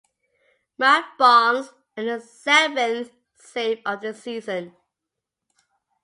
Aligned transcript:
Matt 0.79 1.15
Barnes 1.19 1.73
earned 1.95 2.09
his 2.09 2.31
seventh 2.31 3.11
save 3.35 3.83
of 3.85 4.01
the 4.01 4.15
season. 4.15 4.75